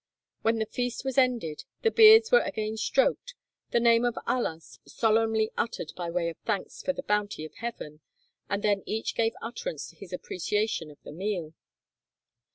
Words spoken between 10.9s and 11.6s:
the meal.